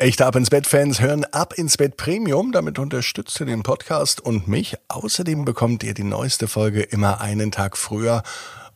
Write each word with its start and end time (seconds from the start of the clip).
Echte 0.00 0.26
Ab 0.26 0.36
ins 0.36 0.48
Bett 0.48 0.64
Fans 0.64 1.00
hören 1.00 1.24
Ab 1.24 1.54
ins 1.54 1.76
Bett 1.76 1.96
Premium. 1.96 2.52
Damit 2.52 2.78
unterstützt 2.78 3.40
ihr 3.40 3.46
den 3.46 3.64
Podcast 3.64 4.20
und 4.20 4.46
mich. 4.46 4.76
Außerdem 4.86 5.44
bekommt 5.44 5.82
ihr 5.82 5.92
die 5.92 6.04
neueste 6.04 6.46
Folge 6.46 6.82
immer 6.82 7.20
einen 7.20 7.50
Tag 7.50 7.76
früher 7.76 8.22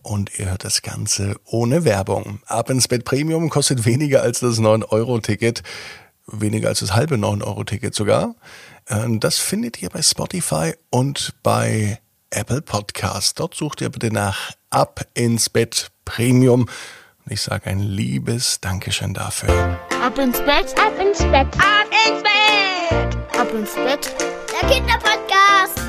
und 0.02 0.36
ihr 0.40 0.50
hört 0.50 0.64
das 0.64 0.82
Ganze 0.82 1.36
ohne 1.44 1.84
Werbung. 1.84 2.40
Ab 2.46 2.70
ins 2.70 2.88
Bett 2.88 3.04
Premium 3.04 3.50
kostet 3.50 3.84
weniger 3.84 4.20
als 4.22 4.40
das 4.40 4.58
9-Euro-Ticket. 4.58 5.62
Weniger 6.26 6.70
als 6.70 6.80
das 6.80 6.92
halbe 6.92 7.14
9-Euro-Ticket 7.14 7.94
sogar. 7.94 8.34
Ähm, 8.88 9.20
das 9.20 9.38
findet 9.38 9.80
ihr 9.80 9.90
bei 9.90 10.02
Spotify 10.02 10.74
und 10.90 11.34
bei 11.44 12.00
Apple 12.30 12.62
Podcast. 12.62 13.38
Dort 13.38 13.54
sucht 13.54 13.80
ihr 13.80 13.90
bitte 13.90 14.10
nach 14.10 14.50
Ab 14.70 15.06
ins 15.14 15.50
Bett 15.50 15.92
Premium. 16.04 16.66
Und 17.24 17.32
ich 17.32 17.40
sage 17.40 17.70
ein 17.70 17.78
liebes 17.78 18.60
Dankeschön 18.60 19.14
dafür. 19.14 19.78
Ab 20.04 20.18
ins 20.18 20.40
Bett, 20.40 20.74
ab 20.76 20.92
ins 21.00 21.20
Bett, 21.20 21.46
ab 21.56 21.86
ins 22.08 22.22
Bett, 22.22 23.16
ab 23.38 23.48
ins 23.54 23.74
Bett. 23.74 24.12
Der 24.60 24.68
Kinderpodcast. 24.68 25.80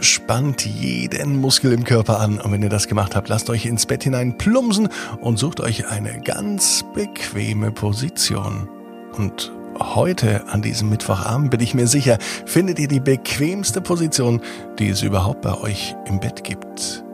spannt 0.00 0.64
jeden 0.64 1.40
Muskel 1.40 1.72
im 1.72 1.84
Körper 1.84 2.20
an 2.20 2.40
und 2.40 2.52
wenn 2.52 2.62
ihr 2.62 2.68
das 2.68 2.88
gemacht 2.88 3.14
habt, 3.14 3.28
lasst 3.28 3.50
euch 3.50 3.66
ins 3.66 3.86
Bett 3.86 4.04
hinein 4.04 4.36
plumpsen 4.36 4.88
und 5.20 5.38
sucht 5.38 5.60
euch 5.60 5.88
eine 5.88 6.20
ganz 6.20 6.84
bequeme 6.94 7.70
Position. 7.70 8.68
Und 9.16 9.52
heute 9.78 10.46
an 10.48 10.62
diesem 10.62 10.88
Mittwochabend 10.90 11.50
bin 11.50 11.60
ich 11.60 11.74
mir 11.74 11.86
sicher, 11.86 12.18
findet 12.46 12.78
ihr 12.78 12.88
die 12.88 13.00
bequemste 13.00 13.80
Position, 13.80 14.40
die 14.78 14.88
es 14.88 15.02
überhaupt 15.02 15.42
bei 15.42 15.54
euch 15.60 15.94
im 16.06 16.20
Bett 16.20 16.44
gibt. 16.44 17.04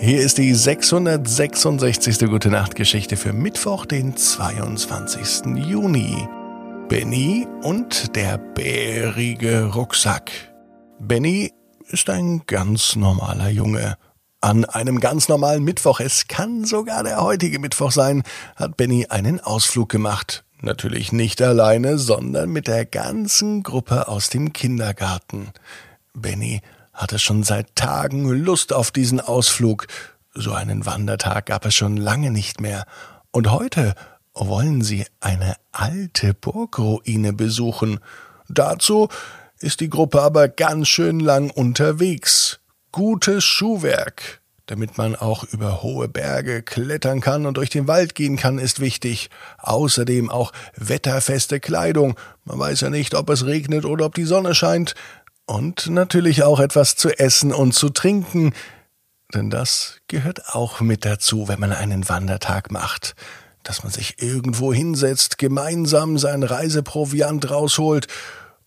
Hier 0.00 0.20
ist 0.20 0.38
die 0.38 0.52
666. 0.52 2.18
Gute 2.28 2.50
Nacht 2.50 2.74
Geschichte 2.74 3.16
für 3.16 3.32
Mittwoch, 3.32 3.86
den 3.86 4.16
22. 4.16 5.56
Juni. 5.56 6.28
Benny 6.88 7.46
und 7.62 8.14
der 8.16 8.36
bärige 8.36 9.72
Rucksack. 9.72 10.30
Benny 10.98 11.52
ist 11.86 12.10
ein 12.10 12.42
ganz 12.46 12.96
normaler 12.96 13.48
Junge. 13.48 13.96
An 14.40 14.64
einem 14.64 15.00
ganz 15.00 15.28
normalen 15.28 15.62
Mittwoch, 15.62 16.00
es 16.00 16.26
kann 16.28 16.64
sogar 16.64 17.04
der 17.04 17.22
heutige 17.22 17.58
Mittwoch 17.58 17.92
sein, 17.92 18.24
hat 18.56 18.76
Benny 18.76 19.06
einen 19.08 19.40
Ausflug 19.40 19.88
gemacht. 19.88 20.44
Natürlich 20.60 21.12
nicht 21.12 21.40
alleine, 21.40 21.98
sondern 21.98 22.50
mit 22.50 22.66
der 22.66 22.84
ganzen 22.84 23.62
Gruppe 23.62 24.08
aus 24.08 24.28
dem 24.28 24.52
Kindergarten. 24.52 25.50
Benny 26.14 26.60
hatte 26.94 27.18
schon 27.18 27.42
seit 27.42 27.74
Tagen 27.76 28.28
Lust 28.30 28.72
auf 28.72 28.90
diesen 28.90 29.20
Ausflug. 29.20 29.86
So 30.32 30.52
einen 30.52 30.86
Wandertag 30.86 31.46
gab 31.46 31.66
es 31.66 31.74
schon 31.74 31.96
lange 31.96 32.30
nicht 32.30 32.60
mehr. 32.60 32.86
Und 33.30 33.50
heute 33.50 33.94
wollen 34.32 34.82
sie 34.82 35.06
eine 35.20 35.56
alte 35.72 36.34
Burgruine 36.34 37.32
besuchen. 37.32 38.00
Dazu 38.48 39.08
ist 39.58 39.80
die 39.80 39.90
Gruppe 39.90 40.22
aber 40.22 40.48
ganz 40.48 40.88
schön 40.88 41.20
lang 41.20 41.50
unterwegs. 41.50 42.60
Gutes 42.92 43.44
Schuhwerk. 43.44 44.40
Damit 44.66 44.96
man 44.96 45.14
auch 45.14 45.44
über 45.44 45.82
hohe 45.82 46.08
Berge 46.08 46.62
klettern 46.62 47.20
kann 47.20 47.44
und 47.44 47.58
durch 47.58 47.68
den 47.68 47.86
Wald 47.86 48.14
gehen 48.14 48.36
kann, 48.36 48.58
ist 48.58 48.80
wichtig. 48.80 49.28
Außerdem 49.58 50.30
auch 50.30 50.52
wetterfeste 50.76 51.60
Kleidung. 51.60 52.18
Man 52.44 52.58
weiß 52.58 52.80
ja 52.80 52.90
nicht, 52.90 53.14
ob 53.14 53.28
es 53.28 53.44
regnet 53.44 53.84
oder 53.84 54.06
ob 54.06 54.14
die 54.14 54.24
Sonne 54.24 54.54
scheint. 54.54 54.94
Und 55.46 55.88
natürlich 55.88 56.42
auch 56.42 56.58
etwas 56.58 56.96
zu 56.96 57.10
essen 57.18 57.52
und 57.52 57.74
zu 57.74 57.90
trinken, 57.90 58.54
denn 59.34 59.50
das 59.50 60.00
gehört 60.08 60.54
auch 60.54 60.80
mit 60.80 61.04
dazu, 61.04 61.48
wenn 61.48 61.60
man 61.60 61.72
einen 61.72 62.08
Wandertag 62.08 62.70
macht, 62.70 63.14
dass 63.62 63.82
man 63.82 63.92
sich 63.92 64.22
irgendwo 64.22 64.72
hinsetzt, 64.72 65.38
gemeinsam 65.38 66.18
sein 66.18 66.42
Reiseproviant 66.42 67.50
rausholt 67.50 68.06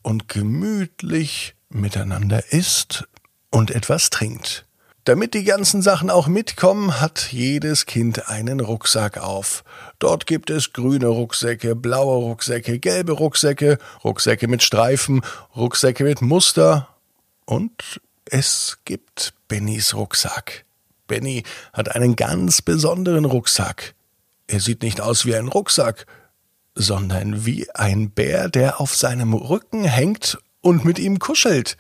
und 0.01 0.27
gemütlich 0.27 1.55
miteinander 1.69 2.51
isst 2.51 3.07
und 3.49 3.71
etwas 3.71 4.09
trinkt. 4.09 4.66
Damit 5.07 5.33
die 5.35 5.45
ganzen 5.45 5.81
Sachen 5.81 6.09
auch 6.09 6.27
mitkommen, 6.27 6.99
hat 6.99 7.31
jedes 7.31 7.85
Kind 7.85 8.27
einen 8.27 8.59
Rucksack 8.59 9.17
auf. 9.17 9.63
Dort 9.99 10.27
gibt 10.27 10.49
es 10.49 10.73
grüne 10.73 11.07
Rucksäcke, 11.07 11.77
blaue 11.77 12.17
Rucksäcke, 12.17 12.77
gelbe 12.77 13.13
Rucksäcke, 13.13 13.77
Rucksäcke 14.03 14.49
mit 14.49 14.63
Streifen, 14.63 15.21
Rucksäcke 15.55 16.03
mit 16.03 16.21
Muster 16.21 16.89
und 17.45 18.01
es 18.25 18.79
gibt 18.83 19.33
Bennys 19.47 19.93
Rucksack. 19.93 20.65
Benny 21.07 21.43
hat 21.71 21.95
einen 21.95 22.17
ganz 22.17 22.61
besonderen 22.61 23.23
Rucksack. 23.23 23.93
Er 24.47 24.59
sieht 24.59 24.81
nicht 24.81 24.99
aus 24.99 25.25
wie 25.25 25.37
ein 25.37 25.47
Rucksack, 25.47 26.05
sondern 26.75 27.45
wie 27.45 27.73
ein 27.73 28.09
Bär, 28.09 28.49
der 28.49 28.81
auf 28.81 28.93
seinem 28.93 29.33
Rücken 29.33 29.85
hängt 29.85 30.37
und 30.59 30.83
mit 30.83 30.99
ihm 30.99 31.17
kuschelt. 31.17 31.77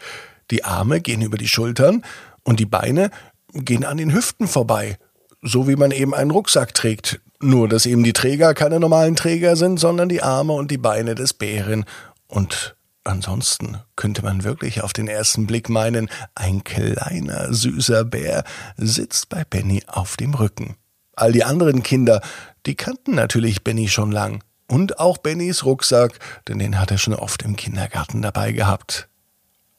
Die 0.49 0.63
Arme 0.63 1.01
gehen 1.01 1.21
über 1.21 1.37
die 1.37 1.49
Schultern 1.49 2.05
und 2.47 2.61
die 2.61 2.65
Beine 2.65 3.11
gehen 3.53 3.83
an 3.83 3.97
den 3.97 4.13
Hüften 4.13 4.47
vorbei, 4.47 4.97
so 5.41 5.67
wie 5.67 5.75
man 5.75 5.91
eben 5.91 6.15
einen 6.15 6.31
Rucksack 6.31 6.73
trägt. 6.73 7.19
Nur, 7.41 7.67
dass 7.67 7.85
eben 7.85 8.03
die 8.03 8.13
Träger 8.13 8.53
keine 8.53 8.79
normalen 8.79 9.17
Träger 9.17 9.55
sind, 9.57 9.79
sondern 9.79 10.07
die 10.07 10.23
Arme 10.23 10.53
und 10.53 10.71
die 10.71 10.77
Beine 10.77 11.13
des 11.13 11.33
Bären. 11.33 11.83
Und 12.27 12.77
ansonsten 13.03 13.79
könnte 13.97 14.23
man 14.23 14.45
wirklich 14.45 14.81
auf 14.81 14.93
den 14.93 15.09
ersten 15.09 15.45
Blick 15.45 15.67
meinen, 15.67 16.09
ein 16.35 16.63
kleiner, 16.63 17.53
süßer 17.53 18.05
Bär 18.05 18.43
sitzt 18.77 19.27
bei 19.27 19.43
Benny 19.43 19.83
auf 19.85 20.15
dem 20.15 20.33
Rücken. 20.33 20.77
All 21.17 21.33
die 21.33 21.43
anderen 21.43 21.83
Kinder, 21.83 22.21
die 22.65 22.75
kannten 22.75 23.13
natürlich 23.13 23.63
Benny 23.63 23.89
schon 23.89 24.11
lang. 24.11 24.41
Und 24.69 24.99
auch 24.99 25.17
Bennys 25.17 25.65
Rucksack, 25.65 26.17
denn 26.47 26.59
den 26.59 26.79
hat 26.79 26.91
er 26.91 26.97
schon 26.97 27.13
oft 27.13 27.43
im 27.43 27.57
Kindergarten 27.57 28.21
dabei 28.21 28.53
gehabt. 28.53 29.09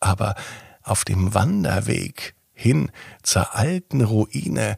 Aber 0.00 0.34
auf 0.82 1.04
dem 1.04 1.34
Wanderweg 1.34 2.34
hin 2.58 2.90
zur 3.22 3.54
alten 3.54 4.02
Ruine 4.02 4.76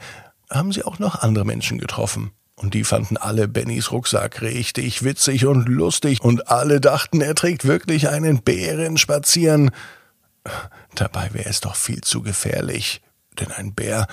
haben 0.50 0.70
sie 0.70 0.84
auch 0.84 0.98
noch 0.98 1.22
andere 1.22 1.46
Menschen 1.46 1.78
getroffen. 1.78 2.32
Und 2.54 2.74
die 2.74 2.84
fanden 2.84 3.16
alle 3.16 3.48
Bennys 3.48 3.90
Rucksack 3.90 4.42
richtig 4.42 5.02
witzig 5.02 5.46
und 5.46 5.66
lustig, 5.66 6.20
und 6.20 6.48
alle 6.48 6.78
dachten, 6.78 7.22
er 7.22 7.34
trägt 7.34 7.64
wirklich 7.64 8.10
einen 8.10 8.42
Bären 8.42 8.98
spazieren. 8.98 9.70
Dabei 10.94 11.32
wäre 11.32 11.48
es 11.48 11.60
doch 11.60 11.74
viel 11.74 12.02
zu 12.02 12.20
gefährlich, 12.20 13.00
denn 13.38 13.50
ein 13.50 13.72
Bär 13.72 14.06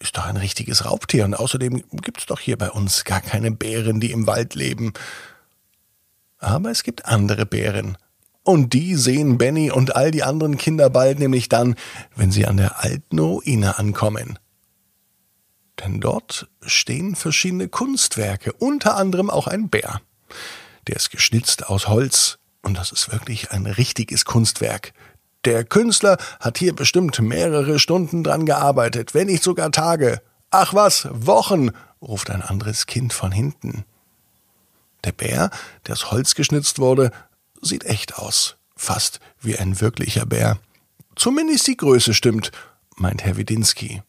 ist 0.00 0.16
doch 0.16 0.26
ein 0.26 0.36
richtiges 0.36 0.84
Raubtier, 0.84 1.24
und 1.24 1.34
außerdem 1.34 1.84
gibt's 2.02 2.26
doch 2.26 2.40
hier 2.40 2.58
bei 2.58 2.70
uns 2.72 3.04
gar 3.04 3.20
keine 3.20 3.52
Bären, 3.52 4.00
die 4.00 4.10
im 4.10 4.26
Wald 4.26 4.56
leben. 4.56 4.92
Aber 6.38 6.72
es 6.72 6.82
gibt 6.82 7.06
andere 7.06 7.46
Bären, 7.46 7.96
und 8.44 8.72
die 8.74 8.94
sehen 8.94 9.38
Benny 9.38 9.70
und 9.70 9.96
all 9.96 10.10
die 10.10 10.22
anderen 10.22 10.56
Kinder 10.56 10.90
bald 10.90 11.18
nämlich 11.18 11.48
dann, 11.48 11.74
wenn 12.14 12.30
sie 12.30 12.46
an 12.46 12.58
der 12.58 12.84
alten 12.84 13.18
Ruine 13.18 13.78
ankommen. 13.78 14.38
Denn 15.80 16.00
dort 16.00 16.46
stehen 16.64 17.16
verschiedene 17.16 17.68
Kunstwerke, 17.68 18.52
unter 18.52 18.96
anderem 18.96 19.30
auch 19.30 19.48
ein 19.48 19.68
Bär. 19.68 20.00
Der 20.86 20.96
ist 20.96 21.10
geschnitzt 21.10 21.66
aus 21.66 21.88
Holz 21.88 22.38
und 22.62 22.76
das 22.76 22.92
ist 22.92 23.10
wirklich 23.10 23.50
ein 23.50 23.66
richtiges 23.66 24.24
Kunstwerk. 24.24 24.92
Der 25.44 25.64
Künstler 25.64 26.16
hat 26.40 26.58
hier 26.58 26.74
bestimmt 26.74 27.18
mehrere 27.20 27.78
Stunden 27.78 28.24
dran 28.24 28.46
gearbeitet, 28.46 29.14
wenn 29.14 29.26
nicht 29.26 29.42
sogar 29.42 29.72
Tage. 29.72 30.22
Ach 30.50 30.72
was, 30.72 31.08
Wochen, 31.10 31.70
ruft 32.00 32.30
ein 32.30 32.42
anderes 32.42 32.86
Kind 32.86 33.12
von 33.12 33.32
hinten. 33.32 33.84
Der 35.04 35.12
Bär, 35.12 35.50
der 35.86 35.94
aus 35.94 36.10
Holz 36.10 36.34
geschnitzt 36.34 36.78
wurde, 36.78 37.10
sieht 37.64 37.84
echt 37.84 38.16
aus. 38.16 38.56
Fast 38.76 39.20
wie 39.40 39.56
ein 39.56 39.80
wirklicher 39.80 40.26
Bär. 40.26 40.58
Zumindest 41.16 41.66
die 41.66 41.76
Größe 41.76 42.14
stimmt, 42.14 42.50
meint 42.96 43.24
Herr 43.24 43.36
Widinski. 43.36 44.02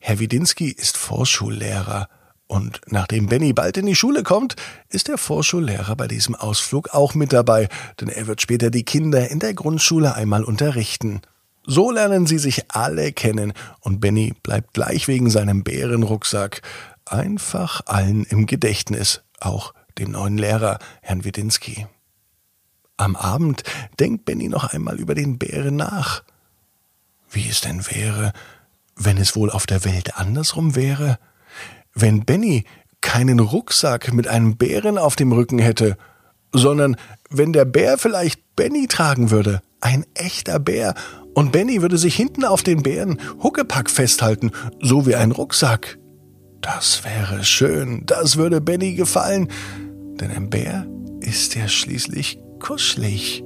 Herr 0.00 0.18
Widinski 0.18 0.68
ist 0.68 0.96
Vorschullehrer. 0.96 2.08
Und 2.46 2.80
nachdem 2.86 3.26
Benny 3.26 3.52
bald 3.52 3.76
in 3.76 3.86
die 3.86 3.96
Schule 3.96 4.22
kommt, 4.22 4.54
ist 4.88 5.08
der 5.08 5.18
Vorschullehrer 5.18 5.96
bei 5.96 6.06
diesem 6.06 6.36
Ausflug 6.36 6.90
auch 6.90 7.14
mit 7.14 7.32
dabei, 7.32 7.68
denn 8.00 8.08
er 8.08 8.28
wird 8.28 8.40
später 8.40 8.70
die 8.70 8.84
Kinder 8.84 9.28
in 9.28 9.40
der 9.40 9.52
Grundschule 9.52 10.14
einmal 10.14 10.44
unterrichten. 10.44 11.22
So 11.64 11.90
lernen 11.90 12.26
sie 12.26 12.38
sich 12.38 12.70
alle 12.70 13.12
kennen 13.12 13.52
und 13.80 13.98
Benny 13.98 14.34
bleibt 14.44 14.74
gleich 14.74 15.08
wegen 15.08 15.28
seinem 15.28 15.64
Bärenrucksack 15.64 16.62
einfach 17.04 17.80
allen 17.86 18.24
im 18.24 18.46
Gedächtnis, 18.46 19.22
auch 19.40 19.74
dem 19.98 20.12
neuen 20.12 20.38
Lehrer, 20.38 20.78
Herrn 21.02 21.24
Widinski. 21.24 21.86
Am 22.96 23.14
Abend 23.14 23.62
denkt 24.00 24.24
Benny 24.24 24.48
noch 24.48 24.72
einmal 24.72 24.98
über 24.98 25.14
den 25.14 25.38
Bären 25.38 25.76
nach. 25.76 26.22
wie 27.30 27.48
es 27.48 27.60
denn 27.60 27.84
wäre, 27.86 28.32
wenn 28.94 29.18
es 29.18 29.36
wohl 29.36 29.50
auf 29.50 29.66
der 29.66 29.84
Welt 29.84 30.16
andersrum 30.16 30.74
wäre? 30.74 31.18
Wenn 31.92 32.24
Benny 32.24 32.64
keinen 33.02 33.40
Rucksack 33.40 34.12
mit 34.12 34.26
einem 34.28 34.56
Bären 34.56 34.96
auf 34.96 35.16
dem 35.16 35.32
Rücken 35.32 35.58
hätte, 35.58 35.98
sondern 36.52 36.96
wenn 37.28 37.52
der 37.52 37.64
Bär 37.66 37.98
vielleicht 37.98 38.40
Benny 38.56 38.86
tragen 38.86 39.30
würde, 39.30 39.60
ein 39.80 40.06
echter 40.14 40.58
Bär, 40.58 40.94
und 41.34 41.52
Benny 41.52 41.82
würde 41.82 41.98
sich 41.98 42.16
hinten 42.16 42.46
auf 42.46 42.62
den 42.62 42.82
Bären 42.82 43.20
Huckepack 43.42 43.90
festhalten, 43.90 44.52
so 44.80 45.06
wie 45.06 45.16
ein 45.16 45.32
Rucksack. 45.32 45.98
Das 46.62 47.04
wäre 47.04 47.44
schön, 47.44 48.04
das 48.06 48.36
würde 48.36 48.62
Benny 48.62 48.94
gefallen, 48.94 49.48
denn 50.18 50.30
ein 50.30 50.48
Bär 50.48 50.86
ist 51.20 51.54
ja 51.54 51.68
schließlich 51.68 52.38
kuschelig. 52.58 53.44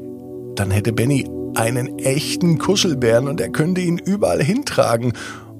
Dann 0.54 0.70
hätte 0.70 0.92
Benny 0.92 1.28
einen 1.54 1.98
echten 1.98 2.58
Kuschelbären 2.58 3.28
und 3.28 3.40
er 3.40 3.50
könnte 3.50 3.80
ihn 3.80 3.98
überall 3.98 4.42
hintragen. 4.42 5.12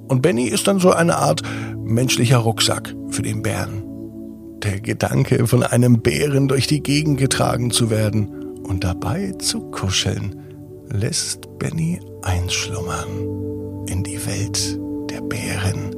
Und 0.09 0.23
Benny 0.23 0.45
ist 0.45 0.67
dann 0.67 0.79
so 0.79 0.93
eine 0.93 1.17
Art 1.17 1.43
menschlicher 1.77 2.39
Rucksack 2.39 2.95
für 3.09 3.23
den 3.23 3.43
Bären. 3.43 3.85
Der 4.63 4.81
Gedanke, 4.81 5.47
von 5.47 5.63
einem 5.63 6.03
Bären 6.03 6.49
durch 6.49 6.67
die 6.67 6.83
Gegend 6.83 7.19
getragen 7.19 7.71
zu 7.71 7.91
werden 7.91 8.61
und 8.63 8.85
dabei 8.85 9.33
zu 9.39 9.61
kuscheln, 9.71 10.41
lässt 10.93 11.59
Benny 11.59 12.01
einschlummern 12.23 13.87
in 13.87 14.03
die 14.03 14.25
Welt 14.27 14.79
der 15.11 15.23
Bären. 15.23 15.95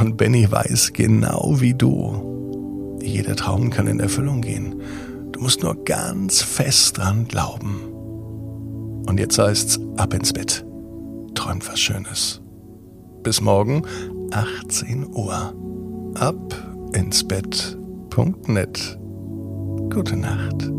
Und 0.00 0.16
Benny 0.16 0.50
weiß 0.50 0.92
genau 0.92 1.56
wie 1.60 1.74
du, 1.74 2.98
jeder 3.02 3.36
Traum 3.36 3.70
kann 3.70 3.86
in 3.86 4.00
Erfüllung 4.00 4.40
gehen. 4.40 4.82
Du 5.38 5.44
musst 5.44 5.62
nur 5.62 5.84
ganz 5.84 6.42
fest 6.42 6.98
dran 6.98 7.28
glauben. 7.28 7.92
Und 9.06 9.20
jetzt 9.20 9.38
heißt's 9.38 9.78
ab 9.96 10.12
ins 10.12 10.32
Bett. 10.32 10.66
Träumt 11.36 11.66
was 11.68 11.78
Schönes. 11.78 12.40
Bis 13.22 13.40
morgen, 13.40 13.86
18 14.32 15.06
Uhr. 15.14 15.54
Ab 16.16 16.90
ins 16.92 17.22
Bett.net. 17.22 18.98
Gute 19.90 20.16
Nacht. 20.16 20.72